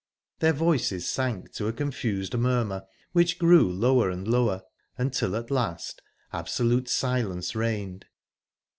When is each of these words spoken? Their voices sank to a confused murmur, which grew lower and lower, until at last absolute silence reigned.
Their 0.39 0.53
voices 0.53 1.07
sank 1.07 1.51
to 1.51 1.67
a 1.67 1.73
confused 1.73 2.35
murmur, 2.35 2.85
which 3.11 3.37
grew 3.37 3.71
lower 3.71 4.09
and 4.09 4.27
lower, 4.27 4.63
until 4.97 5.35
at 5.35 5.51
last 5.51 6.01
absolute 6.33 6.89
silence 6.89 7.55
reigned. 7.55 8.05